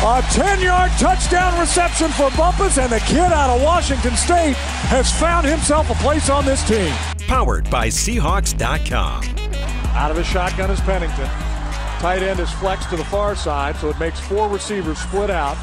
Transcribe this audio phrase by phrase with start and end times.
[0.00, 4.54] A 10 yard touchdown reception for Bumpus, and the kid out of Washington State
[4.86, 6.94] has found himself a place on this team
[7.26, 9.24] powered by Seahawks.com.
[9.94, 11.26] Out of his shotgun is Pennington.
[11.98, 15.56] Tight end is flexed to the far side, so it makes four receivers split out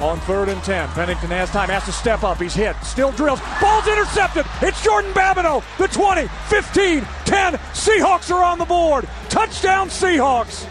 [0.00, 0.88] on third and 10.
[0.90, 2.40] Pennington has time, has to step up.
[2.40, 3.40] He's hit, still drills.
[3.60, 4.46] Ball's intercepted.
[4.62, 5.64] It's Jordan Babineaux.
[5.78, 7.52] The 20, 15, 10.
[7.54, 9.08] Seahawks are on the board.
[9.28, 10.68] Touchdown, Seahawks.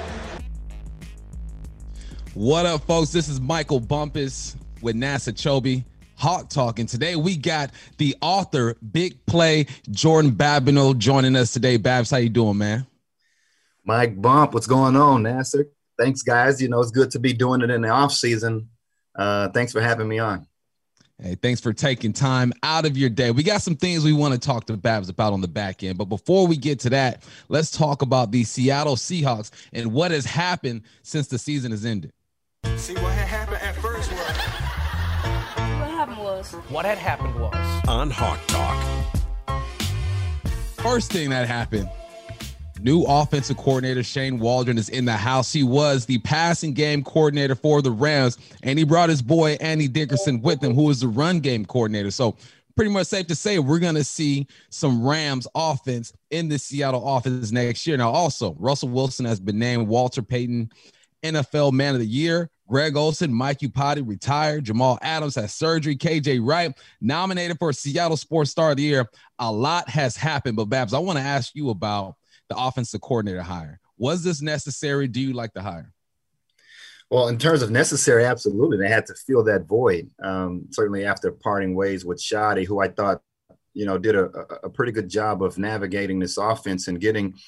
[2.35, 3.11] What up, folks?
[3.11, 5.85] This is Michael Bumpus with Nasser Chobe.
[6.15, 6.87] Hawk Talking.
[6.87, 7.69] Today we got
[7.99, 11.77] the author, Big Play, Jordan Babineaux joining us today.
[11.77, 12.87] Babs, how you doing, man?
[13.85, 15.67] Mike Bump, what's going on, Nasser?
[15.99, 16.59] Thanks, guys.
[16.59, 18.67] You know, it's good to be doing it in the off season.
[19.15, 20.47] Uh, thanks for having me on.
[21.21, 23.29] Hey, thanks for taking time out of your day.
[23.29, 25.99] We got some things we want to talk to Babs about on the back end.
[25.99, 30.25] But before we get to that, let's talk about the Seattle Seahawks and what has
[30.25, 32.11] happened since the season has ended.
[32.77, 34.19] See what had happened at first was
[35.79, 36.53] What happened was.
[36.69, 37.87] What had happened was.
[37.87, 39.15] On Hawk Talk.
[40.77, 41.89] First thing that happened
[42.83, 45.51] new offensive coordinator Shane Waldron is in the house.
[45.51, 49.87] He was the passing game coordinator for the Rams, and he brought his boy Andy
[49.87, 52.11] Dickerson with him, who is the run game coordinator.
[52.11, 52.35] So,
[52.75, 57.07] pretty much safe to say we're going to see some Rams offense in the Seattle
[57.07, 57.97] offense next year.
[57.97, 60.71] Now, also, Russell Wilson has been named Walter Payton
[61.23, 62.49] NFL Man of the Year.
[62.67, 64.63] Greg Olsen, Mike Iupati retired.
[64.63, 65.95] Jamal Adams has surgery.
[65.95, 69.09] KJ Wright nominated for Seattle Sports Star of the Year.
[69.39, 72.15] A lot has happened, but Babs, I want to ask you about
[72.49, 73.79] the offensive coordinator hire.
[73.97, 75.07] Was this necessary?
[75.07, 75.91] Do you like the hire?
[77.09, 78.77] Well, in terms of necessary, absolutely.
[78.77, 80.09] They had to fill that void.
[80.21, 83.21] Um, certainly after parting ways with Schotty, who I thought,
[83.73, 84.25] you know, did a,
[84.63, 87.35] a pretty good job of navigating this offense and getting–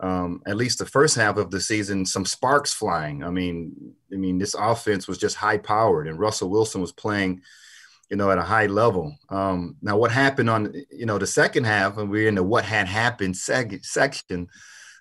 [0.00, 3.24] um, at least the first half of the season, some sparks flying.
[3.24, 7.40] I mean, I mean, this offense was just high powered, and Russell Wilson was playing,
[8.10, 9.16] you know, at a high level.
[9.30, 12.64] Um, now, what happened on, you know, the second half, and we're in the what
[12.64, 14.48] had happened seg- section.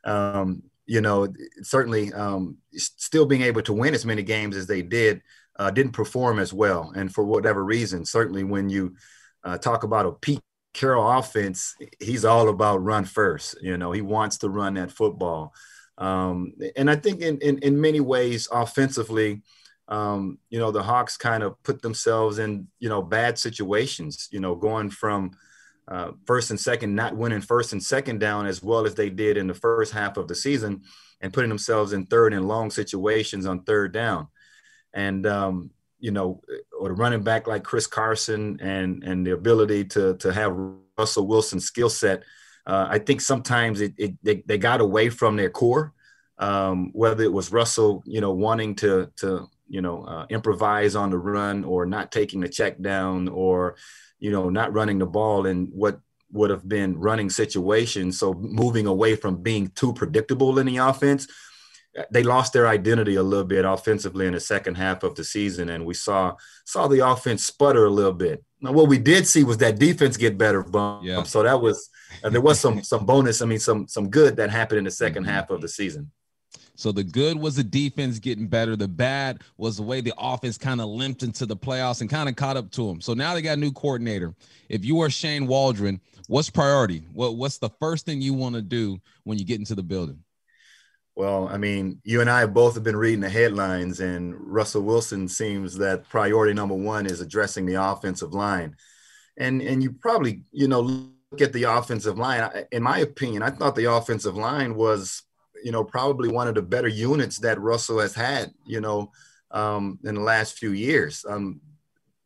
[0.03, 1.28] Um, you know,
[1.63, 5.22] certainly um, still being able to win as many games as they did,
[5.57, 8.95] uh, didn't perform as well, and for whatever reason, certainly when you
[9.44, 10.41] uh, talk about a Pete
[10.75, 13.55] Carroll offense, he's all about run first.
[13.61, 15.53] You know, he wants to run that football.
[15.97, 19.41] Um, and I think in, in, in many ways, offensively,
[19.87, 24.41] um, you know, the Hawks kind of put themselves in, you know, bad situations, you
[24.41, 25.31] know, going from
[25.87, 29.37] uh, first and second, not winning first and second down as well as they did
[29.37, 30.81] in the first half of the season
[31.21, 34.27] and putting themselves in third and long situations on third down.
[34.93, 35.71] And, um,
[36.05, 36.39] you know,
[36.79, 40.55] or the running back like Chris Carson and and the ability to to have
[40.99, 42.21] Russell Wilson's skill set,
[42.67, 45.93] uh, I think sometimes it, it they, they got away from their core.
[46.38, 51.09] Um, whether it was Russell, you know, wanting to to you know uh, improvise on
[51.09, 53.75] the run or not taking the check down or
[54.19, 55.99] you know not running the ball in what
[56.31, 61.27] would have been running situations, so moving away from being too predictable in the offense
[62.11, 65.69] they lost their identity a little bit offensively in the second half of the season,
[65.69, 66.35] and we saw
[66.66, 68.44] saw the offense sputter a little bit.
[68.61, 71.05] Now, what we did see was that defense get better, bump.
[71.05, 71.23] Yeah.
[71.23, 71.89] So that was
[72.23, 73.41] uh, there was some some bonus.
[73.41, 75.25] I mean, some some good that happened in the 2nd mm-hmm.
[75.25, 76.11] half of the season.
[76.78, 78.75] So the good was the defense getting better.
[78.75, 82.28] The bad was the way the offense kind of limped into the playoffs and kind
[82.28, 83.00] of caught up to them.
[83.00, 84.35] So now they got a new coordinator.
[84.67, 87.05] If you are Shane Waldron, what's priority?
[87.13, 90.19] What what's the first thing you want to do when you get into the building?
[91.15, 95.29] Well, I mean, you and I both have been reading the headlines, and Russell Wilson
[95.29, 98.75] seems that priority number one is addressing the offensive line.
[99.37, 102.49] And and you probably, you know, look at the offensive line.
[102.71, 105.23] In my opinion, I thought the offensive line was,
[105.63, 109.11] you know, probably one of the better units that Russell has had, you know,
[109.51, 111.25] um, in the last few years.
[111.28, 111.61] Um,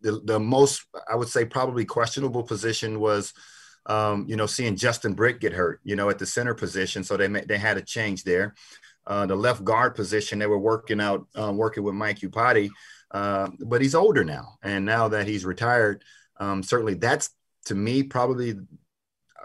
[0.02, 3.34] the, the most, I would say, probably questionable position was
[3.90, 7.04] um, you know, seeing Justin Britt get hurt, you know, at the center position.
[7.04, 8.54] So they they had a change there.
[9.10, 12.70] Uh, the left guard position, they were working out, um, working with Mike Iupati,
[13.12, 14.60] uh, but he's older now.
[14.62, 16.04] And now that he's retired,
[16.40, 17.32] um, certainly that's
[17.66, 18.52] to me probably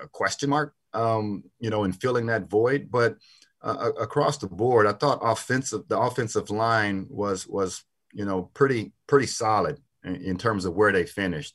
[0.03, 2.89] a question mark, um, you know, in filling that void.
[2.91, 3.17] But
[3.63, 7.83] uh, across the board, I thought offensive, the offensive line was was
[8.13, 11.55] you know pretty pretty solid in, in terms of where they finished.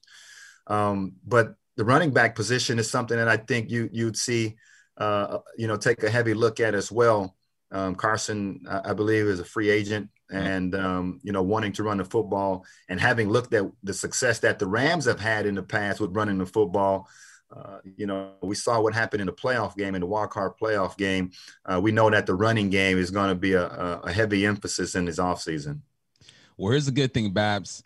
[0.66, 4.58] Um, but the running back position is something that I think you you'd see
[5.00, 7.36] uh, you know, take a heavy look at as well.
[7.72, 11.98] Um, Carson, I, believe, is a free agent, and um, you know, wanting to run
[11.98, 15.64] the football and having looked at the success that the Rams have had in the
[15.64, 17.08] past with running the football.
[17.56, 20.52] Uh, you know, we saw what happened in the playoff game, in the wild card
[20.62, 21.32] playoff game.
[21.66, 24.94] Uh, we know that the running game is going to be a, a, heavy emphasis
[24.94, 25.80] in this offseason.
[26.58, 27.84] Well, here's a good thing, Babs.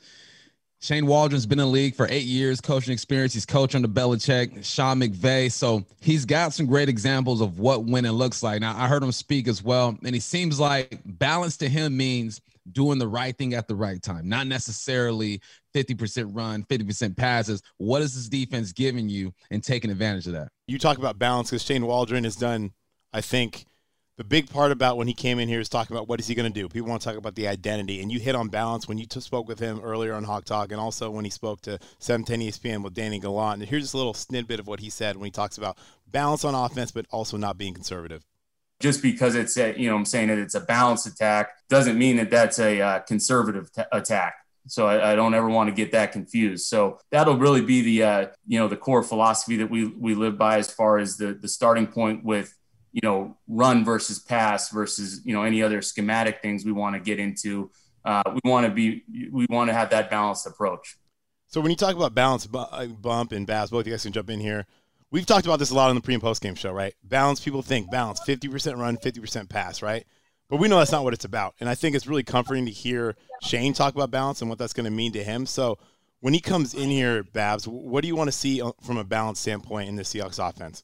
[0.83, 3.33] Shane Waldron's been in the league for eight years, coaching experience.
[3.33, 5.50] He's coached under Belichick, Sean McVay.
[5.50, 8.59] So he's got some great examples of what winning looks like.
[8.59, 12.41] Now, I heard him speak as well, and he seems like balance to him means
[12.74, 15.39] doing the right thing at the right time, not necessarily
[15.74, 17.63] 50% run, 50% passes.
[17.77, 20.50] What is this defense giving you and taking advantage of that?
[20.68, 22.74] You talk about balance because Shane Waldron has done,
[23.13, 23.68] I think,
[24.18, 26.36] the big part about when he came in here is talking about what is he
[26.36, 26.69] going to do.
[26.69, 29.19] People want to talk about the identity, and you hit on balance when you t-
[29.19, 32.83] spoke with him earlier on Hawk Talk, and also when he spoke to 710 ESPN
[32.83, 33.62] with Danny Gallant.
[33.62, 36.45] And here's just a little snippet of what he said when he talks about balance
[36.45, 38.24] on offense, but also not being conservative.
[38.80, 42.18] Just because it's a, you know, I'm saying that it's a balanced attack doesn't mean
[42.18, 44.36] that that's a uh, conservative t- attack.
[44.68, 46.68] So I, I, don't ever want to get that confused.
[46.68, 50.38] So that'll really be the uh, you know the core philosophy that we we live
[50.38, 52.54] by as far as the the starting point with
[52.94, 57.01] you know run versus pass versus you know any other schematic things we want to
[57.01, 57.69] get into.
[58.06, 60.98] Uh, we want to be we want to have that balanced approach.
[61.48, 64.12] So when you talk about balance uh, bump and Babs, both of you guys can
[64.12, 64.66] jump in here.
[65.12, 66.94] We've talked about this a lot on the pre and post game show, right?
[67.04, 67.40] Balance.
[67.40, 70.06] People think balance, fifty percent run, fifty percent pass, right?
[70.50, 71.56] But we know that's not what it's about.
[71.60, 74.74] And I think it's really comforting to hear Shane talk about balance and what that's
[74.74, 75.45] going to mean to him.
[75.45, 75.80] So
[76.19, 79.04] when he comes in here, Babs, what do you want to see uh, from a
[79.04, 80.84] balance standpoint in the Seahawks offense?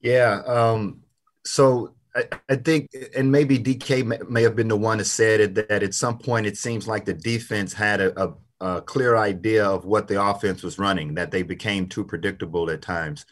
[0.00, 0.42] Yeah.
[0.46, 1.02] Um,
[1.44, 5.40] so I, I, think, and maybe DK may, may, have been the one that said
[5.40, 9.16] it, that at some point it seems like the defense had a, a, a, clear
[9.16, 13.26] idea of what the offense was running, that they became too predictable at times.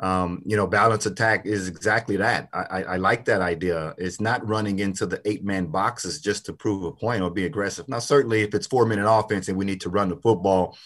[0.00, 2.48] Um, you know, balance attack is exactly that.
[2.54, 3.94] I, I, I, like that idea.
[3.98, 7.44] It's not running into the eight man boxes just to prove a point or be
[7.44, 7.86] aggressive.
[7.86, 10.78] Now, certainly, if it's four minute offense and we need to run the football,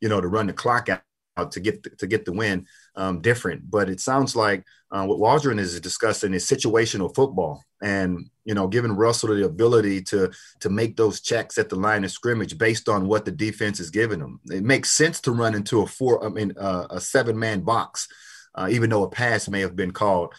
[0.00, 1.02] you know, to run the clock out
[1.44, 3.70] to get to get the win, um, different.
[3.70, 8.66] But it sounds like uh, what Waldron is discussing is situational football, and you know,
[8.66, 10.30] giving Russell the ability to
[10.60, 13.90] to make those checks at the line of scrimmage based on what the defense is
[13.90, 14.40] giving them.
[14.46, 18.08] It makes sense to run into a four, I mean, uh, a seven man box,
[18.54, 20.32] uh, even though a pass may have been called.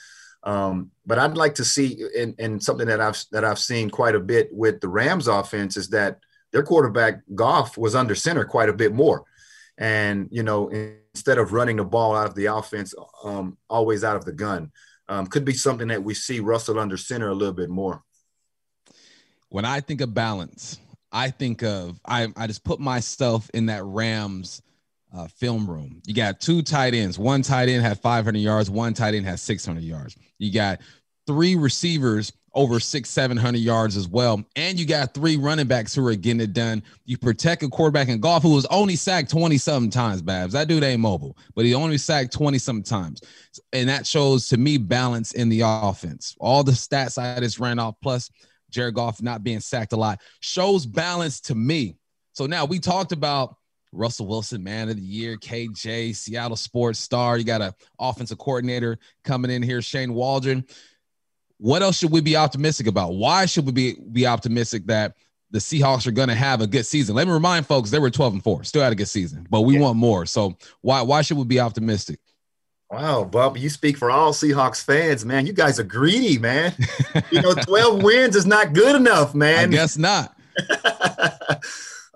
[0.43, 4.15] Um, but I'd like to see, and, and something that I've that I've seen quite
[4.15, 6.19] a bit with the Rams offense is that
[6.53, 9.25] their quarterback Goff was under center quite a bit more,
[9.77, 12.93] and you know instead of running the ball out of the offense,
[13.23, 14.71] um, always out of the gun.
[15.09, 18.03] Um, could be something that we see Russell under center a little bit more.
[19.49, 20.79] When I think of balance,
[21.11, 24.61] I think of I, I just put myself in that Rams
[25.15, 26.01] uh, film room.
[26.05, 27.17] You got two tight ends.
[27.17, 28.69] One tight end had 500 yards.
[28.69, 30.17] One tight end has 600 yards.
[30.37, 30.81] You got
[31.25, 34.43] three receivers over six, 700 yards as well.
[34.55, 36.81] And you got three running backs who are getting it done.
[37.05, 40.53] You protect a quarterback in Goff who was only sacked 20 something times, Babs.
[40.53, 43.21] That dude ain't mobile, but he only sacked 20 something times.
[43.73, 46.35] And that shows to me balance in the offense.
[46.39, 48.29] All the stats I just ran off, plus
[48.71, 51.95] Jared Goff not being sacked a lot, shows balance to me.
[52.33, 53.55] So now we talked about
[53.91, 57.37] Russell Wilson, man of the year, KJ, Seattle sports star.
[57.37, 60.65] You got an offensive coordinator coming in here, Shane Waldron
[61.57, 63.13] what else should we be optimistic about?
[63.13, 65.15] Why should we be, be optimistic that
[65.49, 67.15] the Seahawks are going to have a good season?
[67.15, 69.61] Let me remind folks they were 12 and 4, still had a good season, but
[69.61, 69.81] we yeah.
[69.81, 70.25] want more.
[70.25, 72.19] So why why should we be optimistic?
[72.89, 75.45] Wow, Bob, you speak for all Seahawks fans, man.
[75.45, 76.73] You guys are greedy, man.
[77.31, 79.59] you know, 12 wins is not good enough, man.
[79.59, 80.33] I guess not.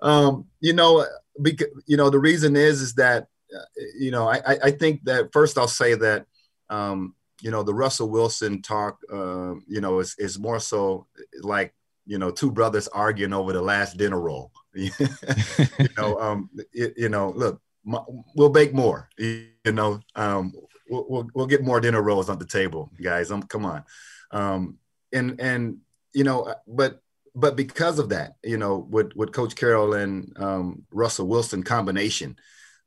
[0.00, 1.04] um, you know,
[1.42, 3.62] because you know, the reason is is that uh,
[3.98, 6.24] you know, I I think that first I'll say that
[6.70, 11.08] um, you know, the Russell Wilson talk, uh, you know, is, is more so
[11.40, 11.74] like,
[12.06, 14.52] you know, two brothers arguing over the last dinner roll.
[14.74, 14.90] you
[15.96, 17.98] know, um, it, you know, look, my,
[18.36, 20.52] we'll bake more, you know, um,
[20.88, 23.32] we'll, we'll, we'll, get more dinner rolls on the table, guys.
[23.32, 23.84] Um, come on.
[24.30, 24.78] Um,
[25.12, 25.78] and, and,
[26.14, 27.02] you know, but,
[27.34, 32.36] but because of that, you know, with, with Coach Carroll and um, Russell Wilson combination,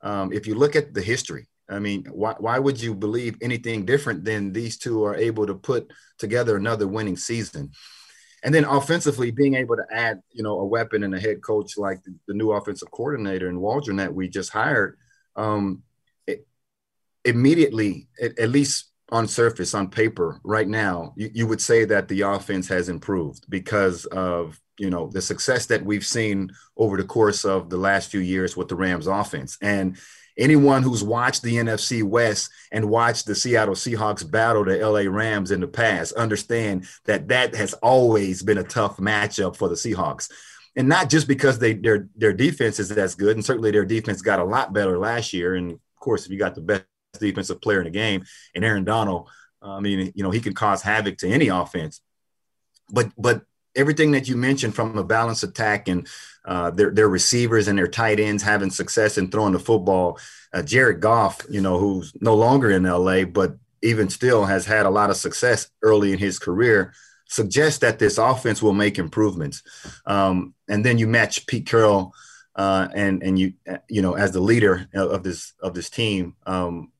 [0.02, 3.86] um, if you look at the history, I mean, why, why would you believe anything
[3.86, 7.72] different than these two are able to put together another winning season?
[8.44, 11.78] And then offensively, being able to add, you know, a weapon and a head coach
[11.78, 15.00] like the, the new offensive coordinator and Waldron that we just hired,
[15.36, 15.82] um,
[16.28, 16.46] it,
[17.24, 22.08] immediately, it, at least on surface, on paper, right now, you, you would say that
[22.08, 27.04] the offense has improved because of you know the success that we've seen over the
[27.04, 29.58] course of the last few years with the Rams offense.
[29.62, 29.98] And
[30.38, 35.52] anyone who's watched the NFC West and watched the Seattle Seahawks battle the LA Rams
[35.52, 40.32] in the past understand that that has always been a tough matchup for the Seahawks.
[40.76, 44.22] And not just because they their their defense is as good, and certainly their defense
[44.22, 45.56] got a lot better last year.
[45.56, 46.86] And of course, if you got the best
[47.18, 49.30] defensive player in the game, and Aaron Donald,
[49.62, 52.02] I mean, you know, he can cause havoc to any offense.
[52.90, 53.44] But but
[53.76, 56.08] everything that you mentioned from a balanced attack and
[56.46, 60.20] uh, their their receivers and their tight ends having success in throwing the football.
[60.54, 64.86] Uh, Jared Goff, you know, who's no longer in LA, but even still has had
[64.86, 66.94] a lot of success early in his career,
[67.28, 69.62] suggests that this offense will make improvements.
[70.06, 72.14] Um, and then you match Pete Carroll
[72.56, 73.54] uh, and and you
[73.90, 76.36] you know as the leader of this of this team.
[76.46, 76.92] Um,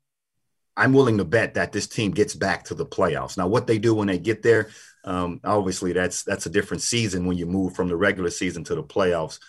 [0.78, 3.38] I'm willing to bet that this team gets back to the playoffs.
[3.38, 4.72] Now, what they do when they get there,
[5.06, 8.76] um, obviously, that's that's a different season when you move from the regular season to
[8.76, 9.40] the playoffs.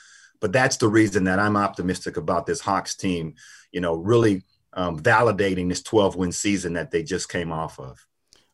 [0.41, 3.35] But that's the reason that I'm optimistic about this Hawks team.
[3.73, 4.43] You know, really
[4.75, 8.07] um, validating this 12 win season that they just came off of.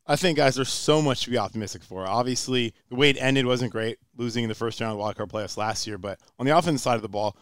[0.06, 2.06] I think, guys, there's so much to be optimistic for.
[2.06, 5.30] Obviously, the way it ended wasn't great, losing in the first round of the wildcard
[5.30, 5.98] playoffs last year.
[5.98, 7.36] But on the offensive side of the ball,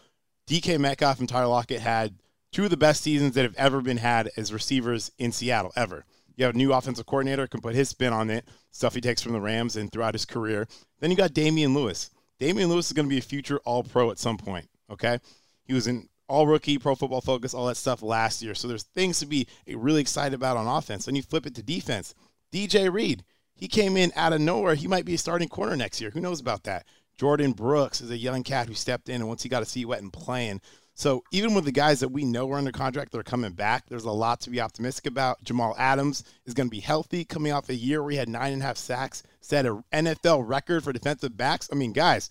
[0.47, 2.15] DK Metcalf and Tyler Lockett had
[2.51, 6.05] two of the best seasons that have ever been had as receivers in Seattle ever.
[6.35, 9.21] You have a new offensive coordinator can put his spin on it, stuff he takes
[9.21, 10.67] from the Rams and throughout his career.
[10.99, 12.09] Then you got Damien Lewis.
[12.39, 14.67] Damien Lewis is going to be a future All Pro at some point.
[14.89, 15.19] Okay,
[15.63, 18.55] he was an All Rookie, Pro Football Focus, all that stuff last year.
[18.55, 21.05] So there's things to be eh, really excited about on offense.
[21.05, 22.13] Then you flip it to defense.
[22.51, 23.23] DJ Reed,
[23.55, 24.75] he came in out of nowhere.
[24.75, 26.09] He might be a starting corner next year.
[26.09, 26.85] Who knows about that?
[27.19, 29.85] Jordyn Brooks is a young cat who stepped in, and once he got a seat
[29.85, 30.61] wet and playing,
[31.01, 33.85] so even with the guys that we know are under contract that are coming back,
[33.89, 35.43] there's a lot to be optimistic about.
[35.43, 38.53] Jamal Adams is going to be healthy coming off a year where he had nine
[38.53, 41.67] and a half sacks, set an NFL record for defensive backs.
[41.71, 42.29] I mean, guys,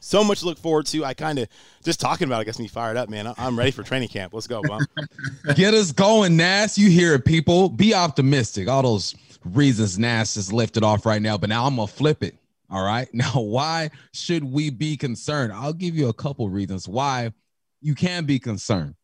[0.00, 1.02] so much to look forward to.
[1.02, 1.48] I kind of
[1.82, 3.32] just talking about it gets me fired up, man.
[3.38, 4.34] I'm ready for training camp.
[4.34, 4.82] Let's go, bum.
[5.54, 6.76] Get us going, Nas.
[6.76, 7.70] You hear it, people.
[7.70, 8.68] Be optimistic.
[8.68, 9.14] All those
[9.46, 12.36] reasons Nas is lifted off right now, but now I'm gonna flip it.
[12.68, 13.08] All right.
[13.14, 15.54] Now, why should we be concerned?
[15.54, 17.32] I'll give you a couple reasons why
[17.80, 18.94] you can be concerned.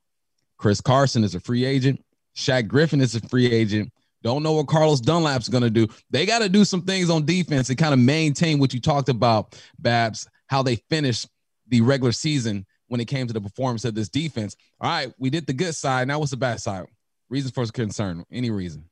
[0.59, 2.05] Chris Carson is a free agent.
[2.37, 3.93] Shaq Griffin is a free agent.
[4.23, 5.87] Don't know what Carlos Dunlap's going to do.
[6.11, 9.11] They got to do some things on defense and kind of maintain what you talked
[9.11, 11.29] about, Babs, how they finished
[11.69, 14.57] the regular season when it came to the performance of this defense.
[14.81, 16.09] All right, we did the good side.
[16.09, 16.87] Now what's the bad side?
[17.29, 18.25] Reasons for concern?
[18.33, 18.89] Any reason?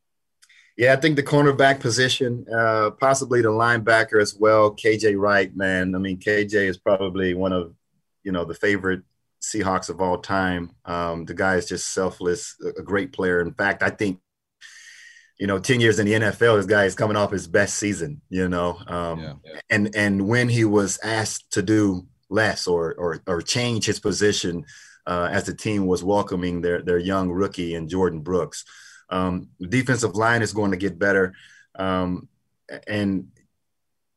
[0.77, 4.71] Yeah, I think the cornerback position, uh, possibly the linebacker as well.
[4.73, 5.95] KJ Wright, man.
[5.95, 7.75] I mean, KJ is probably one of
[8.23, 9.03] you know the favorite
[9.43, 10.71] Seahawks of all time.
[10.85, 13.41] Um, the guy is just selfless, a great player.
[13.41, 14.21] In fact, I think,
[15.39, 18.23] you know, 10 years in the NFL, this guy is coming off his best season,
[18.31, 18.79] you know.
[18.87, 19.61] Um, yeah, yeah.
[19.69, 24.65] And and when he was asked to do less or or, or change his position
[25.07, 28.65] uh, as the team was welcoming their, their young rookie and Jordyn Brooks,
[29.09, 31.35] um, the defensive line is going to get better.
[31.75, 32.29] Um,
[32.87, 33.29] and,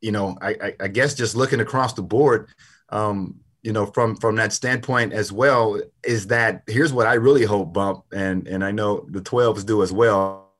[0.01, 2.49] you know, I, I, I, guess just looking across the board,
[2.89, 7.45] um, you know, from from that standpoint as well, is that here's what I really
[7.45, 10.51] hope, Bump, and and I know the 12s do as well.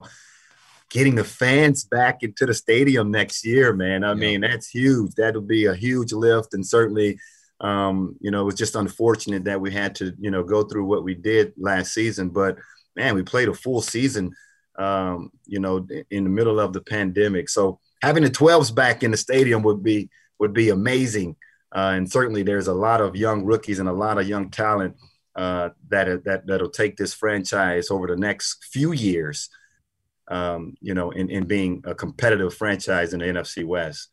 [0.90, 4.04] Getting the fans back into the stadium next year, man.
[4.04, 4.14] I yeah.
[4.16, 5.12] mean, that's huge.
[5.14, 7.20] That'll be a huge lift, and certainly,
[7.62, 10.86] um, you know, it was just unfortunate that we had to, you know, go through
[10.86, 12.30] what we did last season.
[12.30, 12.58] But
[12.96, 14.32] man, we played a full season,
[14.80, 17.50] um, you know, in the middle of the pandemic.
[17.50, 20.10] So having the 12s back in the stadium would be
[20.40, 21.36] would be amazing.
[21.76, 24.96] Uh, and certainly there's a lot of young rookies and a lot of young talent
[25.36, 29.50] uh, that, that, that'll take this franchise over the next few years,
[30.30, 34.08] um, you know, in, in being a competitive franchise in the NFC West.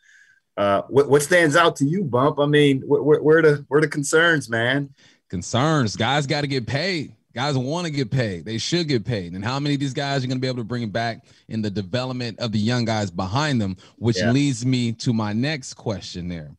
[0.56, 2.40] Uh, what, what stands out to you, Bump?
[2.40, 4.90] I mean, where, where the where the concerns, man?
[5.30, 5.96] Concerns.
[5.96, 7.14] Guys got to get paid.
[7.32, 8.44] Guys want to get paid.
[8.44, 9.32] They should get paid.
[9.32, 11.62] And how many of these guys are going to be able to bring back in
[11.62, 13.78] the development of the young guys behind them?
[13.96, 14.32] Which yeah.
[14.32, 16.50] leads me to my next question there.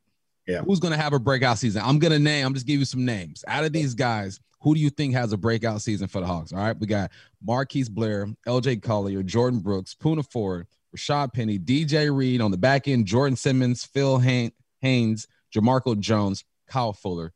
[0.47, 0.61] Yeah.
[0.61, 1.81] Who's going to have a breakout season?
[1.85, 3.43] I'm going to name, I'm just give you some names.
[3.47, 6.53] Out of these guys, who do you think has a breakout season for the Hawks?
[6.53, 6.77] All right.
[6.77, 12.51] We got Marquise Blair, LJ Collier, Jordyn Brooks, Poona Ford, Rashad Penny, DJ Reed on
[12.51, 17.33] the back end, Jordan Simmons, Phil Haynes, Jamarco Jones, Kyle Fuller.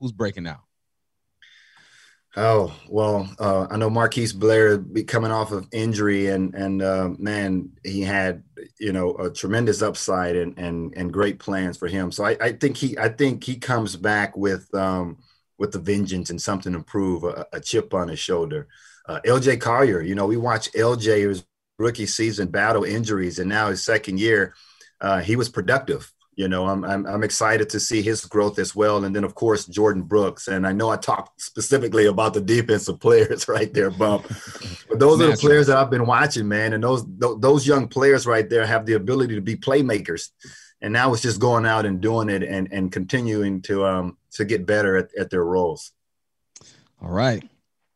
[0.00, 0.60] Who's breaking out?
[2.36, 7.10] Oh well, uh, I know Marquise Blair be coming off of injury, and and uh,
[7.16, 8.42] man, he had
[8.80, 12.10] you know a tremendous upside and and and great plans for him.
[12.10, 15.18] So I, I think he I think he comes back with um,
[15.58, 18.66] with the vengeance and something to prove, a, a chip on his shoulder.
[19.08, 21.44] Uh, LJ Collier, you know, we watched LJ his
[21.78, 24.54] rookie season battle injuries, and now his second year,
[25.00, 26.12] uh, he was productive.
[26.36, 29.04] You know, I'm, I'm, I'm excited to see his growth as well.
[29.04, 30.48] And then of course Jordyn Brooks.
[30.48, 34.26] And I know I talked specifically about the defensive players right there, bump.
[34.88, 36.72] But those are the players that I've been watching, man.
[36.72, 40.30] And those those young players right there have the ability to be playmakers.
[40.80, 44.44] And now it's just going out and doing it and, and continuing to um to
[44.44, 45.92] get better at, at their roles.
[47.00, 47.42] All right.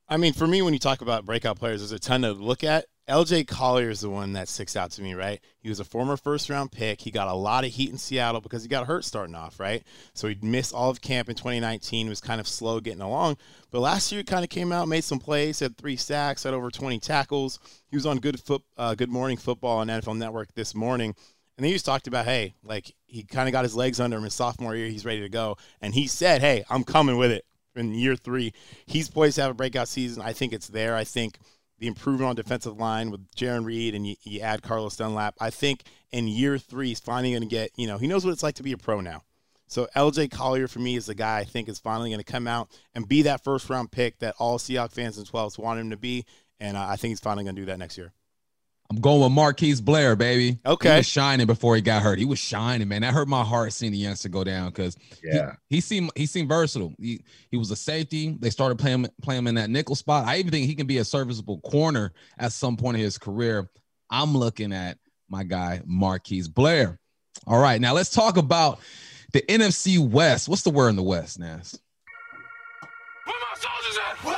[0.09, 2.65] I mean, for me, when you talk about breakout players, there's a ton to look
[2.65, 2.87] at.
[3.09, 5.41] LJ Collier is the one that sticks out to me, right?
[5.61, 7.01] He was a former first round pick.
[7.01, 9.83] He got a lot of heat in Seattle because he got hurt starting off, right?
[10.13, 13.39] So he missed all of camp in 2019, was kind of slow getting along.
[13.71, 16.53] But last year, he kind of came out, made some plays, had three sacks, had
[16.53, 17.59] over 20 tackles.
[17.91, 21.15] He was on Good Foot, uh, Good Morning Football on NFL Network this morning.
[21.57, 24.25] And he just talked about, hey, like he kind of got his legs under him
[24.25, 24.89] his sophomore year.
[24.89, 25.57] He's ready to go.
[25.81, 28.53] And he said, hey, I'm coming with it in year three.
[28.85, 30.23] He's poised to have a breakout season.
[30.23, 30.95] I think it's there.
[30.95, 31.39] I think–
[31.79, 35.35] the improvement on defensive line with Jarran Reed and you, you, add Carlos Dunlap.
[35.41, 38.33] I think in year three, he's finally going to get, you know, he knows what
[38.33, 39.23] it's like to be a pro now.
[39.69, 42.47] So LJ Collier for me is the guy I think is finally going to come
[42.47, 45.91] out and be that first round pick that all Seahawks fans and 12s want him
[45.91, 46.25] to be.
[46.59, 48.13] And I think he's finally going to do that next year.
[48.91, 50.59] I'm going with Marquise Blair, baby.
[50.65, 50.93] Okay.
[50.93, 52.19] He was shining before he got hurt.
[52.19, 53.03] He was shining, man.
[53.03, 55.53] That hurt my heart seeing the youngster go down because yeah.
[55.69, 56.95] he, he, seemed he seemed versatile.
[56.99, 58.35] He he was a safety.
[58.41, 60.27] They started playing playing him in that nickel spot.
[60.27, 63.69] I even think he can be a serviceable corner at some point in his career.
[64.09, 64.97] I'm looking at
[65.29, 66.99] my guy Marquise Blair.
[67.47, 68.81] All right, now let's talk about
[69.35, 70.49] the NFC West.
[70.49, 71.79] What's the word in the West, Nas?
[73.25, 74.38] Where my soldiers at?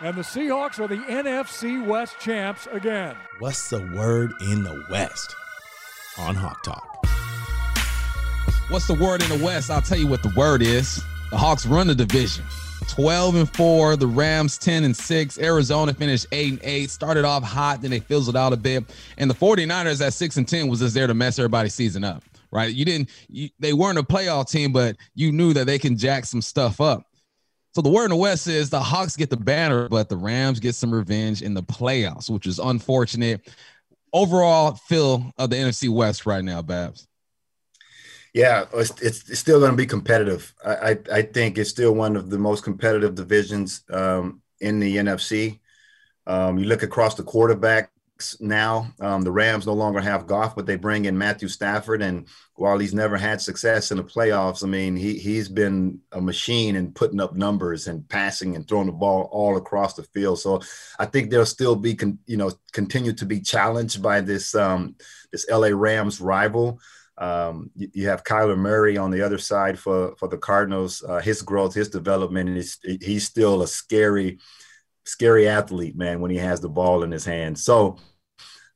[0.00, 3.16] And the Seahawks are the NFC West champs again.
[3.40, 5.34] What's the word in the West
[6.16, 7.04] on Hawk Talk?
[8.68, 9.72] What's the word in the West?
[9.72, 11.02] I'll tell you what the word is.
[11.30, 12.44] The Hawks run the division.
[12.86, 17.42] 12 and 4, the Rams 10 and 6, Arizona finished 8 and 8, started off
[17.42, 18.84] hot, then they fizzled out a bit.
[19.16, 22.22] And the 49ers at 6 and 10 was just there to mess everybody's season up.
[22.52, 22.72] Right?
[22.72, 26.24] You didn't you, they weren't a playoff team, but you knew that they can jack
[26.24, 27.07] some stuff up.
[27.78, 30.58] So the word in the West is the Hawks get the banner, but the Rams
[30.58, 33.48] get some revenge in the playoffs, which is unfortunate.
[34.12, 37.06] Overall, feel of the NFC West right now, Babs.
[38.34, 40.52] Yeah, it's, it's still going to be competitive.
[40.66, 44.96] I, I, I think it's still one of the most competitive divisions um, in the
[44.96, 45.60] NFC.
[46.26, 47.92] Um, you look across the quarterback
[48.40, 48.92] now.
[49.00, 52.02] Um, the Rams no longer have Goff, but they bring in Matthew Stafford.
[52.02, 56.20] And while he's never had success in the playoffs, I mean, he, he's been a
[56.20, 60.40] machine in putting up numbers and passing and throwing the ball all across the field.
[60.40, 60.60] So
[60.98, 64.96] I think they'll still be, con- you know, continue to be challenged by this, um,
[65.32, 66.80] this LA Rams rival.
[67.18, 71.02] Um, you, you, have Kyler Murray on the other side for, for the Cardinals.
[71.02, 74.38] Uh, his growth, his development, is he's still a scary,
[75.08, 77.58] scary athlete, man, when he has the ball in his hand.
[77.58, 77.98] So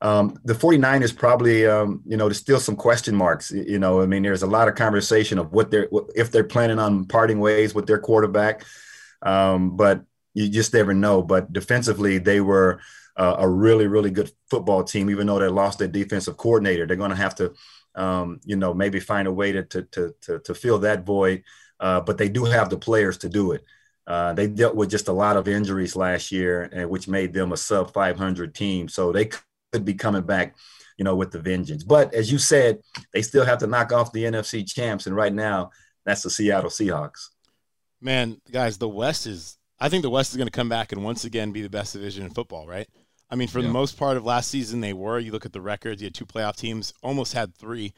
[0.00, 3.52] um, the 49 is probably, um, you know, there's still some question marks.
[3.52, 6.80] You know, I mean, there's a lot of conversation of what they're, if they're planning
[6.80, 8.64] on parting ways with their quarterback.
[9.22, 10.02] Um, but
[10.34, 11.22] you just never know.
[11.22, 12.80] But defensively, they were
[13.16, 16.84] uh, a really, really good football team, even though they lost their defensive coordinator.
[16.86, 17.54] They're going to have to,
[17.94, 21.44] um, you know, maybe find a way to, to, to, to, to fill that void.
[21.78, 23.64] Uh, but they do have the players to do it.
[24.06, 27.52] Uh, they dealt with just a lot of injuries last year, and which made them
[27.52, 28.88] a sub 500 team.
[28.88, 29.30] So they
[29.72, 30.56] could be coming back,
[30.98, 31.84] you know, with the vengeance.
[31.84, 32.80] But as you said,
[33.12, 35.70] they still have to knock off the NFC champs, and right now,
[36.04, 37.28] that's the Seattle Seahawks.
[38.00, 39.56] Man, guys, the West is.
[39.78, 41.92] I think the West is going to come back and once again be the best
[41.92, 42.88] division in football, right?
[43.30, 43.66] I mean, for yeah.
[43.66, 45.18] the most part of last season, they were.
[45.18, 47.92] You look at the records; you had two playoff teams, almost had three,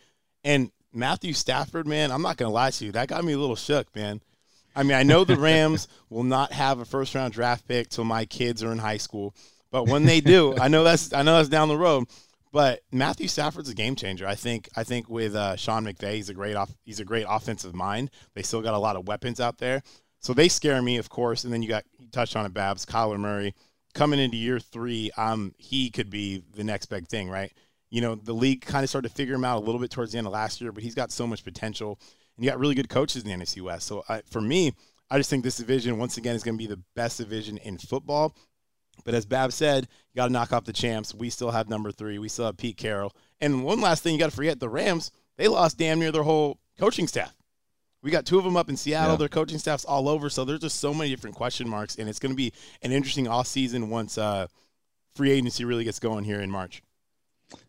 [0.45, 3.39] and Matthew Stafford, man, I'm not going to lie to you, that got me a
[3.39, 4.23] little shook, man.
[4.75, 8.05] I mean, I know the Rams will not have a first round draft pick till
[8.05, 9.35] my kids are in high school,
[9.71, 12.07] but when they do, I know that's I know that's down the road.
[12.53, 14.29] But Matthew Stafford's a game changer.
[14.29, 14.69] I think.
[14.77, 18.11] I think with uh, Sean McVay, he's a great off, he's a great offensive mind.
[18.35, 19.83] They still got a lot of weapons out there,
[20.21, 21.43] so they scare me, of course.
[21.43, 23.55] And then you got you touched on it, Babs, Kyler Murray
[23.95, 25.11] coming into year three.
[25.17, 27.53] Um, he could be the next big thing, right?
[27.91, 30.13] You know, the league kind of started to figure him out a little bit towards
[30.13, 31.99] the end of last year, but he's got so much potential,
[32.37, 33.87] and you got really good coaches in the NFC West.
[33.87, 34.73] So I, for me,
[35.11, 37.79] I just think this division once again is going to be the best division in
[37.79, 38.35] football.
[39.05, 41.15] But as Bab said, you got to knock off the champs.
[41.15, 42.19] We still have number three.
[42.19, 43.13] We still have Pete Carroll.
[43.41, 46.23] And one last thing you got to forget: the Rams they lost damn near their
[46.23, 47.35] whole coaching staff.
[48.03, 49.15] We got two of them up in Seattle.
[49.15, 49.19] Yeah.
[49.19, 50.29] Their coaching staff's all over.
[50.29, 53.27] So there's just so many different question marks, and it's going to be an interesting
[53.27, 54.47] off season once uh,
[55.15, 56.83] free agency really gets going here in March.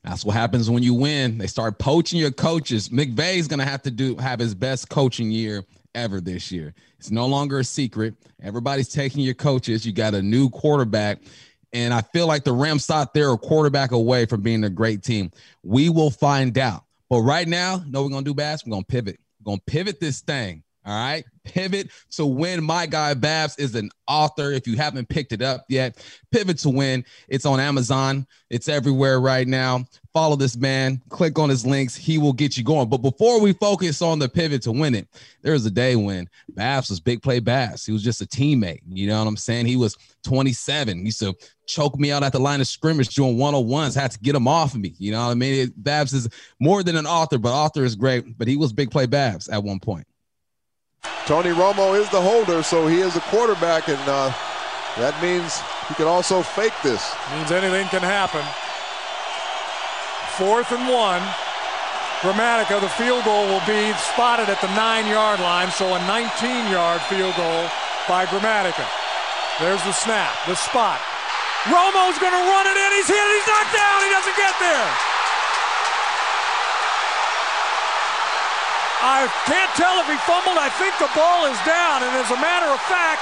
[0.03, 1.37] That's what happens when you win.
[1.37, 2.89] They start poaching your coaches.
[2.89, 6.73] McVay's to have to do have his best coaching year ever this year.
[6.99, 8.15] It's no longer a secret.
[8.41, 9.85] Everybody's taking your coaches.
[9.85, 11.19] You got a new quarterback.
[11.73, 15.03] And I feel like the Rams thought they're a quarterback away from being a great
[15.03, 15.31] team.
[15.63, 16.83] We will find out.
[17.09, 18.65] But right now, know we're gonna do Bass?
[18.65, 19.19] We're gonna pivot.
[19.39, 20.63] We're gonna pivot this thing.
[20.85, 21.25] All right.
[21.43, 22.63] Pivot to Win.
[22.63, 24.51] My guy Babs is an author.
[24.51, 27.03] If you haven't picked it up yet, Pivot to Win.
[27.27, 28.27] It's on Amazon.
[28.51, 29.85] It's everywhere right now.
[30.13, 31.01] Follow this man.
[31.09, 31.95] Click on his links.
[31.95, 32.87] He will get you going.
[32.87, 35.09] But before we focus on the pivot to win it,
[35.41, 37.85] there was a day when Babs was big play Babs.
[37.85, 38.79] He was just a teammate.
[38.87, 39.65] You know what I'm saying?
[39.65, 40.99] He was 27.
[40.99, 41.35] He used to
[41.67, 43.93] choke me out at the line of scrimmage doing 101s.
[43.93, 44.95] Had to get him off of me.
[44.99, 45.73] You know what I mean?
[45.75, 46.29] Babs is
[46.61, 48.37] more than an author, but author is great.
[48.37, 50.07] But he was big play Babs at one point.
[51.25, 54.29] Tony Romo is the holder, so he is a quarterback, and uh,
[54.97, 57.15] that means he can also fake this.
[57.33, 58.45] Means anything can happen.
[60.37, 61.23] Fourth and one.
[62.23, 67.35] Gramatica, the field goal will be spotted at the nine-yard line, so a 19-yard field
[67.35, 67.69] goal
[68.07, 68.87] by Gramatica.
[69.59, 70.99] There's the snap, the spot.
[71.65, 72.89] Romo's going to run it in.
[73.01, 73.17] He's hit.
[73.17, 73.97] He's knocked down.
[74.05, 75.14] He doesn't get there.
[79.05, 80.57] I can't tell if he fumbled.
[80.57, 83.21] I think the ball is down, and as a matter of fact,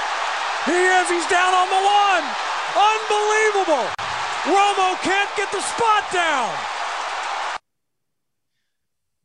[0.64, 1.12] he is.
[1.12, 2.24] He's down on the one.
[2.72, 3.92] Unbelievable.
[4.48, 6.56] Romo can't get the spot down.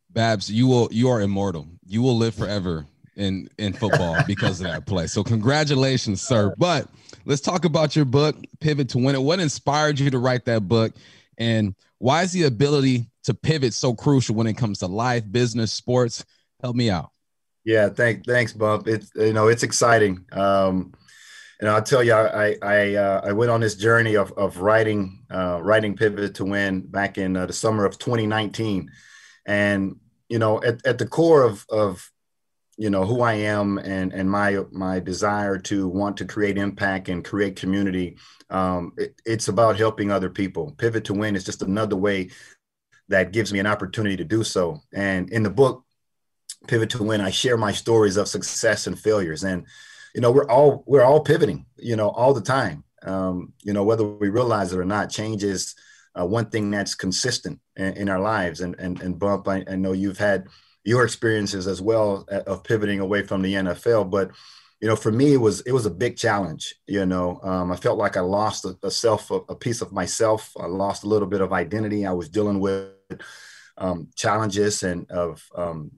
[0.10, 1.66] Babs, you will you are immortal.
[1.88, 5.08] You will live forever in in football because of that play.
[5.08, 6.54] So congratulations, sir.
[6.58, 6.90] But
[7.24, 9.22] let's talk about your book, Pivot to Win It.
[9.22, 10.92] What inspired you to write that book?
[11.38, 15.72] And why is the ability to pivot so crucial when it comes to life, business,
[15.72, 16.26] sports?
[16.62, 17.12] Help me out.
[17.66, 18.88] Yeah, thank, thanks, Bump.
[18.88, 20.26] It's you know it's exciting.
[20.32, 20.94] Um,
[21.60, 25.26] and I'll tell you, I I uh, I went on this journey of of writing
[25.30, 28.90] uh, writing Pivot to Win back in uh, the summer of 2019,
[29.46, 29.96] and
[30.30, 32.10] you know at, at the core of of
[32.78, 37.10] you know who I am and and my my desire to want to create impact
[37.10, 38.18] and create community.
[38.50, 40.74] Um, it, it's about helping other people.
[40.78, 42.30] Pivot to Win is just another way
[43.10, 44.82] that gives me an opportunity to do so.
[44.94, 45.84] And in the book,
[46.68, 49.44] Pivot to Win, I share my stories of success and failures.
[49.44, 49.66] And,
[50.14, 52.84] you know, we're all we're all pivoting, you know, all the time.
[53.04, 55.76] Um, you know, whether we realize it or not, change is
[56.20, 58.60] uh, one thing that's consistent in, in, our lives.
[58.60, 60.48] And and and Bump, I, I, know you've had
[60.84, 64.32] your experiences as well uh, of pivoting away from the NFL, but
[64.82, 66.76] you know, for me, it was it was a big challenge.
[66.88, 69.92] You know, um, I felt like I lost a, a self, a, a, piece of
[69.92, 70.52] myself.
[70.60, 72.06] I lost a little bit of identity.
[72.06, 72.92] I was dealing with
[73.78, 75.92] um, challenges and of um,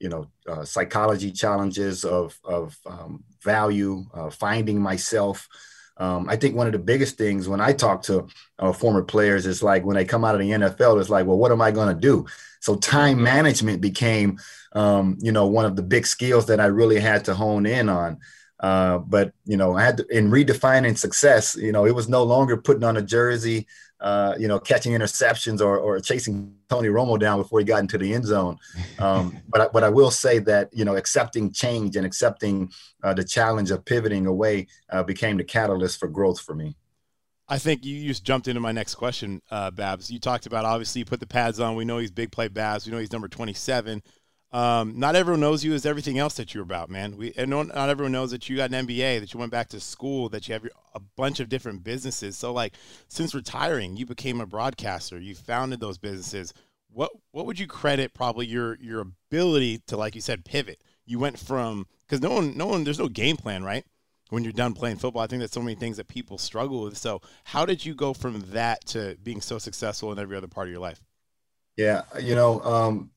[0.00, 5.48] you know uh, psychology challenges of of um, value, uh, finding myself.
[5.96, 8.26] Um, I think one of the biggest things when I talk to
[8.58, 11.38] uh, former players is like when they come out of the NFL, it's like, well,
[11.38, 12.26] what am I going to do?
[12.58, 14.40] So time management became,
[14.72, 17.88] um, you know, one of the big skills that I really had to hone in
[17.88, 18.18] on.
[18.58, 21.54] Uh, but you know, I had to, in redefining success.
[21.56, 23.66] You know, it was no longer putting on a jersey,
[24.00, 27.96] uh, you know, catching interceptions or, or chasing Tony Romo down before he got into
[27.96, 28.58] the end zone.
[28.98, 32.70] Um, but, I, but I will say that, you know, accepting change and accepting
[33.02, 36.76] uh, the challenge of pivoting away uh, became the catalyst for growth for me.
[37.46, 40.10] I think you just jumped into my next question, uh, Babs.
[40.10, 41.76] You talked about obviously you put the pads on.
[41.76, 42.86] We know he's big play Babs.
[42.86, 44.02] We know he's number 27.
[44.54, 47.16] Um, not everyone knows you as everything else that you're about, man.
[47.16, 49.80] We and not, everyone knows that you got an MBA, that you went back to
[49.80, 52.36] school, that you have your, a bunch of different businesses.
[52.36, 52.74] So, like,
[53.08, 55.18] since retiring, you became a broadcaster.
[55.18, 56.54] You founded those businesses.
[56.88, 60.84] What what would you credit probably your your ability to, like you said, pivot?
[61.04, 63.84] You went from because no one no one there's no game plan, right?
[64.30, 66.96] When you're done playing football, I think that's so many things that people struggle with.
[66.96, 70.68] So, how did you go from that to being so successful in every other part
[70.68, 71.02] of your life?
[71.76, 73.10] Yeah, you know, um,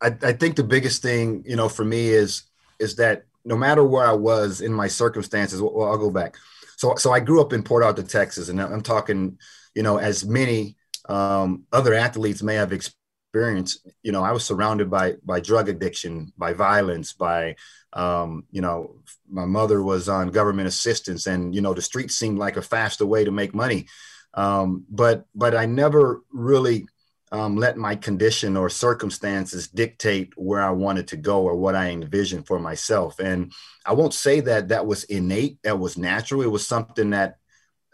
[0.00, 2.42] I, I think the biggest thing, you know, for me is
[2.78, 6.36] is that no matter where I was in my circumstances, well, I'll go back.
[6.76, 9.38] So, so I grew up in Port Arthur, Texas, and I'm talking,
[9.74, 10.76] you know, as many
[11.08, 13.86] um, other athletes may have experienced.
[14.02, 17.56] You know, I was surrounded by by drug addiction, by violence, by,
[17.92, 18.96] um, you know,
[19.30, 23.06] my mother was on government assistance, and you know, the street seemed like a faster
[23.06, 23.86] way to make money.
[24.34, 26.88] Um, but but I never really
[27.32, 31.90] um, let my condition or circumstances dictate where I wanted to go or what I
[31.90, 33.18] envisioned for myself.
[33.18, 33.52] And
[33.84, 36.42] I won't say that that was innate, that was natural.
[36.42, 37.38] It was something that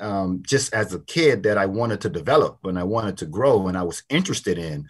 [0.00, 3.68] um, just as a kid that I wanted to develop and I wanted to grow
[3.68, 4.88] and I was interested in.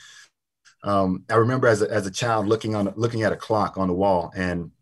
[0.83, 3.87] Um, I remember as a, as a child looking on looking at a clock on
[3.87, 4.72] the wall and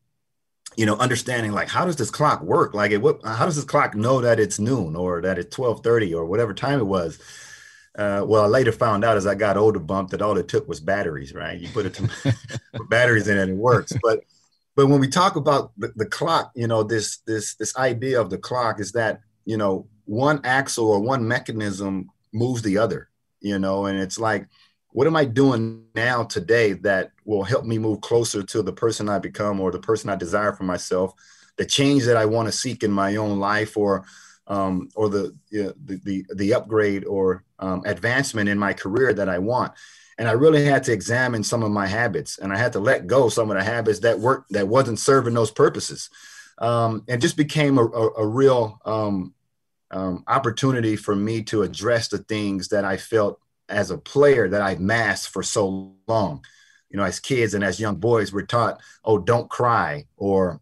[0.77, 3.65] you know understanding like how does this clock work like it what how does this
[3.67, 7.19] clock know that it's noon or that it's 12:30 or whatever time it was
[7.99, 10.69] uh, well, I later found out as I got older, bump that all it took
[10.69, 11.59] was batteries, right?
[11.59, 12.11] You put it to
[12.89, 13.93] batteries in it and it works.
[14.03, 14.21] But
[14.77, 18.31] but when we talk about the, the clock, you know, this this this idea of
[18.31, 23.09] the clock is that you know one axle or one mechanism moves the other,
[23.41, 24.47] you know, and it's like
[24.93, 29.09] what am I doing now today that will help me move closer to the person
[29.09, 31.13] I become or the person I desire for myself,
[31.57, 34.05] the change that I want to seek in my own life or
[34.51, 39.15] um, or the, you know, the, the the upgrade or um, advancement in my career
[39.15, 39.73] that I want.
[40.19, 43.07] And I really had to examine some of my habits, and I had to let
[43.07, 46.11] go some of the habits that work that wasn't serving those purposes,
[46.59, 49.33] um, and just became a, a, a real um,
[49.91, 54.63] um, opportunity for me to address the things that I felt as a player that
[54.63, 56.45] I've masked for so long.
[56.91, 60.61] You know, as kids and as young boys, we're taught, oh, don't cry or,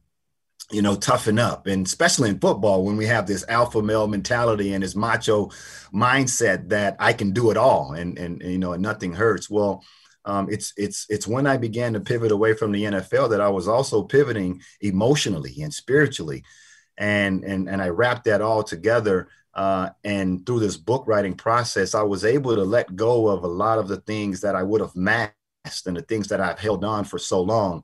[0.70, 1.66] you know, toughen up.
[1.66, 5.48] And especially in football, when we have this alpha male mentality and this macho
[5.92, 9.48] mindset that I can do it all and, and, and you know, and nothing hurts.
[9.48, 9.82] Well,
[10.24, 13.48] um, it's it's it's when I began to pivot away from the NFL that I
[13.48, 16.44] was also pivoting emotionally and spiritually,
[16.98, 19.28] and and and I wrapped that all together
[19.58, 23.48] uh, and through this book writing process, I was able to let go of a
[23.48, 25.34] lot of the things that I would have masked
[25.86, 27.82] and the things that I've held on for so long.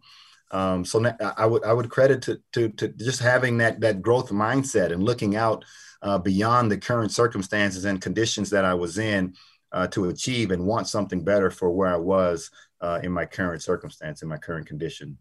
[0.54, 1.04] Um, so
[1.36, 5.02] I would I would credit to, to, to just having that that growth mindset and
[5.02, 5.64] looking out
[6.00, 9.34] uh, beyond the current circumstances and conditions that I was in
[9.72, 13.64] uh, to achieve and want something better for where I was uh, in my current
[13.64, 15.18] circumstance in my current condition.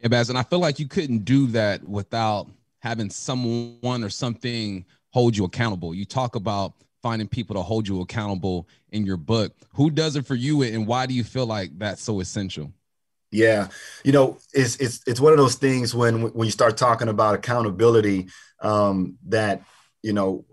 [0.00, 2.48] Yeah, Babs, and I feel like you couldn't do that without
[2.80, 5.94] having someone or something hold you accountable.
[5.94, 9.52] You talk about finding people to hold you accountable in your book.
[9.74, 12.72] Who does it for you and why do you feel like that's so essential?
[13.32, 13.68] Yeah,
[14.04, 17.34] you know, it's it's it's one of those things when when you start talking about
[17.34, 18.28] accountability
[18.60, 19.62] um, that
[20.02, 20.44] you know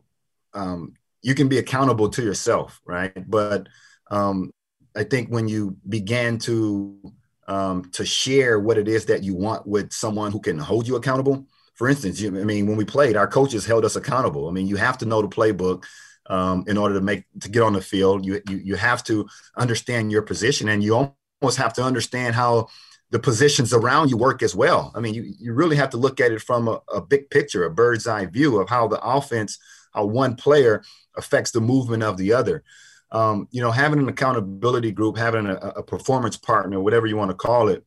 [0.53, 3.29] um, you can be accountable to yourself, right?
[3.29, 3.67] But
[4.09, 4.51] um,
[4.95, 7.13] I think when you begin to
[7.49, 10.95] um, to share what it is that you want with someone who can hold you
[10.95, 14.47] accountable, for instance, you, I mean, when we played, our coaches held us accountable.
[14.47, 15.83] I mean, you have to know the playbook
[16.29, 18.25] um, in order to make to get on the field.
[18.25, 22.67] You, you you have to understand your position, and you almost have to understand how
[23.11, 24.91] the positions around you work as well.
[24.95, 27.63] I mean, you, you really have to look at it from a, a big picture,
[27.63, 29.57] a bird's eye view of how the offense,
[29.93, 30.83] how one player
[31.17, 32.63] affects the movement of the other.
[33.11, 37.31] Um, you know, having an accountability group, having a, a performance partner, whatever you want
[37.31, 37.83] to call it,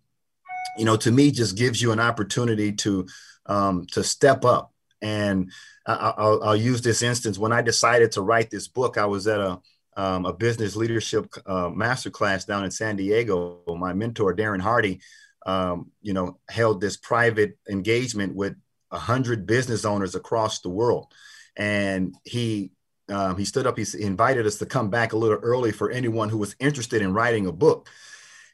[0.76, 3.06] you know, to me, just gives you an opportunity to
[3.46, 4.72] um, to step up.
[5.00, 5.52] And
[5.86, 7.38] I, will I'll use this instance.
[7.38, 9.60] When I decided to write this book, I was at a,
[9.96, 13.62] um, a business leadership uh, masterclass down in San Diego.
[13.66, 15.00] My mentor, Darren Hardy,
[15.46, 18.54] um, you know, held this private engagement with
[18.90, 21.12] a hundred business owners across the world.
[21.56, 22.72] And he
[23.08, 26.28] um, he stood up, he invited us to come back a little early for anyone
[26.28, 27.88] who was interested in writing a book.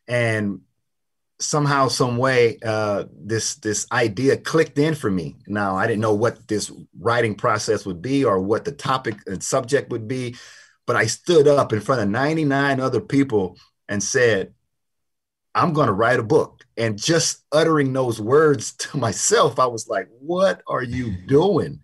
[0.08, 0.62] And
[1.40, 6.14] somehow some way uh, this this idea clicked in for me now i didn't know
[6.14, 10.34] what this writing process would be or what the topic and subject would be
[10.88, 13.56] but i stood up in front of 99 other people
[13.88, 14.54] and said
[15.54, 16.64] i'm going to write a book.
[16.76, 21.80] And just uttering those words to myself i was like what are you doing?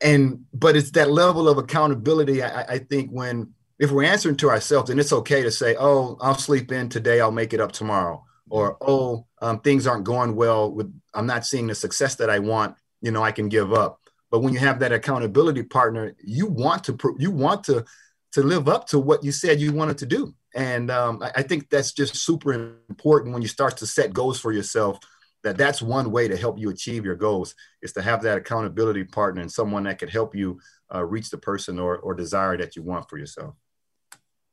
[0.00, 4.50] And but it's that level of accountability i, I think when if we're answering to
[4.50, 7.72] ourselves then it's okay to say oh i'll sleep in today i'll make it up
[7.72, 12.30] tomorrow or oh um, things aren't going well with i'm not seeing the success that
[12.30, 14.00] i want you know i can give up.
[14.30, 17.84] But when you have that accountability partner you want to you want to
[18.32, 21.42] to live up to what you said you wanted to do and um, I, I
[21.42, 22.52] think that's just super
[22.88, 24.98] important when you start to set goals for yourself
[25.44, 29.04] that that's one way to help you achieve your goals is to have that accountability
[29.04, 30.58] partner and someone that could help you
[30.94, 33.54] uh, reach the person or, or desire that you want for yourself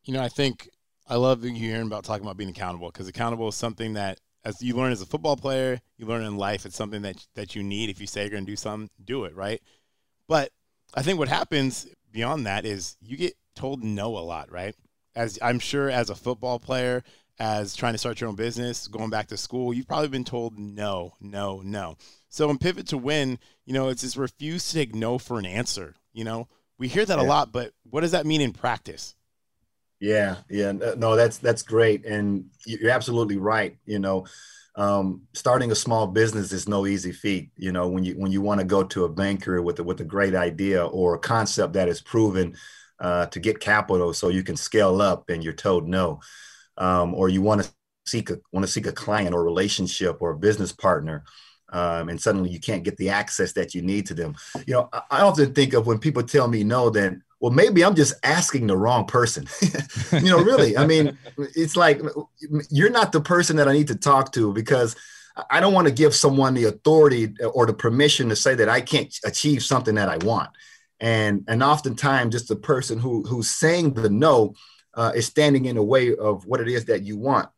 [0.03, 0.69] you know i think
[1.07, 4.61] I love you hearing about talking about being accountable because accountable is something that as
[4.61, 6.65] you learn as a football player, you learn in life.
[6.65, 7.89] It's something that that you need.
[7.89, 9.61] If you say you're going to do something, do it right.
[10.27, 10.51] But
[10.93, 14.75] I think what happens beyond that is you get told no a lot, right?
[15.15, 17.03] As I'm sure as a football player,
[17.39, 20.57] as trying to start your own business, going back to school, you've probably been told
[20.57, 21.97] no, no, no.
[22.29, 25.45] So in Pivot to Win, you know, it's this refuse to take no for an
[25.45, 25.95] answer.
[26.13, 27.23] You know, we hear that yeah.
[27.23, 29.15] a lot, but what does that mean in practice?
[29.99, 33.77] Yeah, yeah, no, that's that's great, and you're absolutely right.
[33.85, 34.25] You know,
[34.75, 37.51] um, starting a small business is no easy feat.
[37.55, 40.01] You know, when you when you want to go to a banker with a, with
[40.01, 42.55] a great idea or a concept that is proven
[42.99, 46.19] uh, to get capital, so you can scale up, and you're told no,
[46.77, 47.69] um, or you want to
[48.05, 51.23] seek a want to seek a client or relationship or a business partner.
[51.69, 54.35] Um, and suddenly you can't get the access that you need to them.
[54.67, 57.83] You know, I, I often think of when people tell me no, then well, maybe
[57.83, 59.47] I'm just asking the wrong person.
[60.13, 62.01] you know, really, I mean, it's like
[62.69, 64.95] you're not the person that I need to talk to because
[65.49, 68.79] I don't want to give someone the authority or the permission to say that I
[68.81, 70.49] can't achieve something that I want.
[70.99, 74.55] And and oftentimes, just the person who who's saying the no
[74.93, 77.49] uh, is standing in the way of what it is that you want.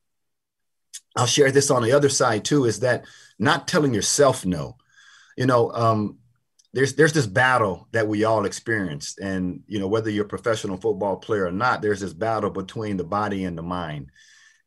[1.15, 3.05] I'll share this on the other side too is that
[3.39, 4.77] not telling yourself no.
[5.35, 6.17] You know, um,
[6.73, 10.77] there's there's this battle that we all experience, and you know whether you're a professional
[10.77, 14.11] football player or not, there's this battle between the body and the mind,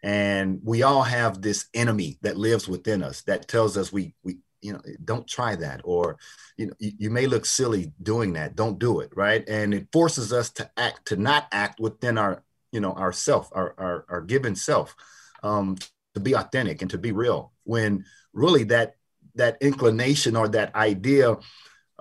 [0.02, 4.38] and we all have this enemy that lives within us that tells us we we
[4.62, 6.18] you know don't try that or
[6.56, 9.48] you know you, may look silly doing that don't do it right?
[9.48, 12.42] And it forces us to act to not act within our
[12.72, 14.94] you know our self our our, our given self
[15.42, 15.76] um,
[16.14, 18.96] to be authentic and to be real when really that
[19.34, 21.36] that inclination or that idea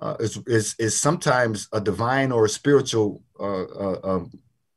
[0.01, 4.31] uh, is, is is sometimes a divine or a spiritual uh, uh, um,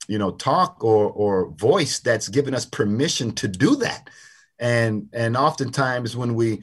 [0.09, 4.09] you know talk or or voice that's given us permission to do that.
[4.59, 6.63] And and oftentimes when we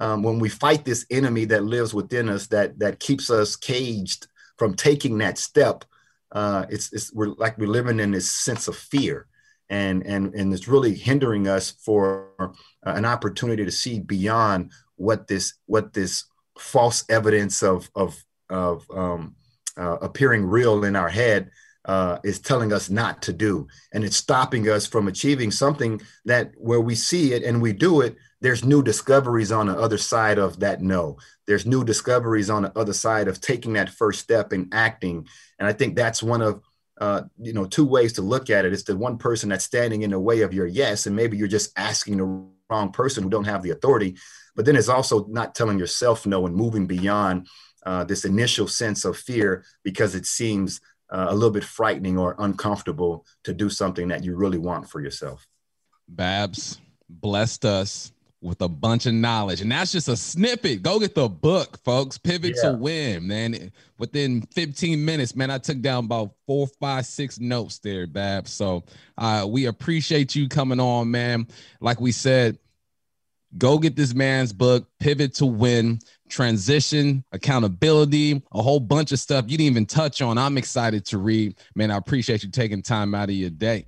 [0.00, 4.26] um, when we fight this enemy that lives within us that that keeps us caged
[4.56, 5.84] from taking that step
[6.32, 9.26] uh, it's, it's we're like we're living in this sense of fear
[9.70, 12.48] and and and it's really hindering us for uh,
[12.84, 16.24] an opportunity to see beyond what this what this
[16.58, 18.16] false evidence of of
[18.50, 19.34] of um,
[19.76, 21.50] uh, appearing real in our head
[21.84, 26.52] uh, is telling us not to do, and it's stopping us from achieving something that
[26.56, 28.16] where we see it and we do it.
[28.40, 31.18] There's new discoveries on the other side of that no.
[31.46, 35.26] There's new discoveries on the other side of taking that first step and acting.
[35.58, 36.62] And I think that's one of
[37.00, 38.72] uh, you know two ways to look at it.
[38.72, 41.48] It's the one person that's standing in the way of your yes, and maybe you're
[41.48, 44.16] just asking the wrong person who don't have the authority.
[44.54, 47.48] But then it's also not telling yourself no and moving beyond
[47.86, 52.34] uh, this initial sense of fear because it seems uh, a little bit frightening or
[52.38, 55.46] uncomfortable to do something that you really want for yourself.
[56.08, 59.60] Babs blessed us with a bunch of knowledge.
[59.60, 60.82] And that's just a snippet.
[60.82, 62.18] Go get the book, folks.
[62.18, 62.70] Pivot yeah.
[62.70, 63.72] to win, man.
[63.98, 68.46] Within 15 minutes, man, I took down about four, five, six notes there, Bab.
[68.46, 68.84] So
[69.16, 71.48] uh, we appreciate you coming on, man.
[71.80, 72.58] Like we said,
[73.56, 75.98] go get this man's book, Pivot to Win,
[76.28, 80.38] Transition, Accountability, a whole bunch of stuff you didn't even touch on.
[80.38, 81.56] I'm excited to read.
[81.74, 83.86] Man, I appreciate you taking time out of your day.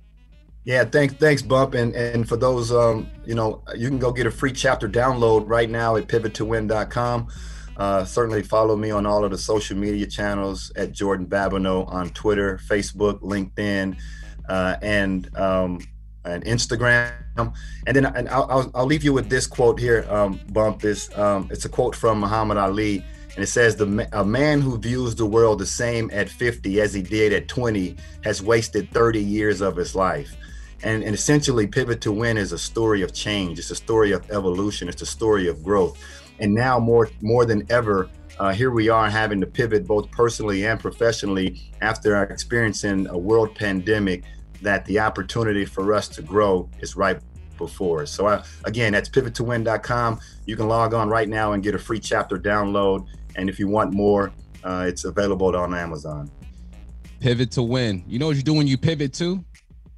[0.63, 1.73] Yeah, thanks, thanks, Bump.
[1.73, 5.47] And and for those, um, you know, you can go get a free chapter download
[5.47, 7.27] right now at pivottowin.com.
[7.77, 12.09] Uh, certainly follow me on all of the social media channels at Jordan Babineaux on
[12.11, 13.97] Twitter, Facebook, LinkedIn,
[14.49, 15.79] uh, and um,
[16.25, 17.11] and Instagram.
[17.37, 20.83] And then and I'll, I'll, I'll, leave you with this quote here, um, Bump.
[20.83, 24.77] Is um, it's a quote from Muhammad Ali, and it says, "The a man who
[24.77, 29.23] views the world the same at 50 as he did at 20 has wasted 30
[29.23, 30.35] years of his life."
[30.83, 33.59] And, and essentially, Pivot to Win is a story of change.
[33.59, 34.89] It's a story of evolution.
[34.89, 35.97] It's a story of growth.
[36.39, 40.65] And now more more than ever, uh, here we are having to pivot both personally
[40.65, 44.23] and professionally after experiencing a world pandemic.
[44.63, 47.19] That the opportunity for us to grow is right
[47.57, 48.11] before us.
[48.11, 50.19] So uh, again, that's pivottowin.com.
[50.45, 53.07] You can log on right now and get a free chapter download.
[53.35, 54.31] And if you want more,
[54.63, 56.29] uh, it's available on Amazon.
[57.19, 58.03] Pivot to win.
[58.07, 59.43] You know what you do when you pivot to?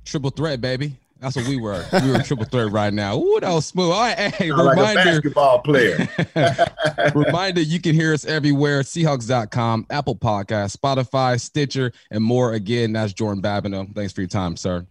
[0.06, 0.96] Triple threat, baby.
[1.24, 1.86] That's what we were.
[2.04, 3.18] We were triple threat right now.
[3.18, 3.92] Ooh, that was smooth.
[3.92, 4.82] All right, hey, Sound reminder.
[4.82, 6.10] Like a basketball player.
[7.16, 8.82] reminder, you can hear us everywhere.
[8.82, 12.52] Seahawks.com, Apple Podcast, Spotify, Stitcher, and more.
[12.54, 13.96] Again, that's Jordan Babineaux.
[13.96, 14.86] Thanks for your time, sir.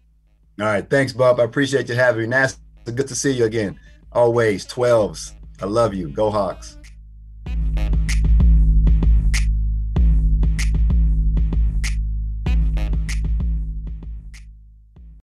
[0.58, 0.88] All right.
[0.88, 1.38] Thanks, Bob.
[1.38, 2.36] I appreciate you having me.
[2.36, 3.78] That's good to see you again.
[4.12, 5.34] Always 12s.
[5.60, 6.08] I love you.
[6.08, 6.78] Go Hawks.